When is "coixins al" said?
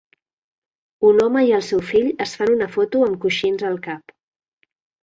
3.29-3.81